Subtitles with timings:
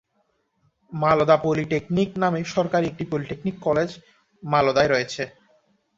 [0.91, 4.01] Malda polytechnic নামে সরকারী একটি পলিটেকনিক কলেজ ও
[4.43, 5.23] মালদায় আছে।